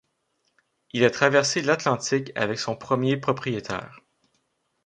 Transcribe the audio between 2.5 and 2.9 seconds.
son